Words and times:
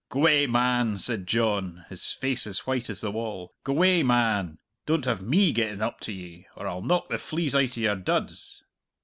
"G'way, 0.11 0.47
man," 0.49 0.97
said 0.97 1.27
John, 1.27 1.85
his 1.89 2.07
face 2.07 2.47
as 2.47 2.65
white 2.65 2.89
as 2.89 3.01
the 3.01 3.11
wall; 3.11 3.53
"g'way, 3.63 4.01
man! 4.03 4.57
Don't 4.87 5.05
have 5.05 5.21
me 5.21 5.51
getting 5.53 5.81
up 5.83 5.99
to 5.99 6.11
ye, 6.11 6.47
or 6.55 6.67
I'll 6.67 6.81
knock 6.81 7.09
the 7.09 7.19
fleas 7.19 7.53
out 7.53 7.65
of 7.69 7.77
your 7.77 7.95
duds!" 7.97 8.63